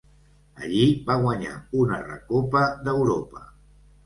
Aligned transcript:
Allí 0.61 0.85
va 1.09 1.17
guanyar 1.25 1.51
una 1.83 2.01
Recopa 2.09 2.65
d'Europa. 2.89 3.47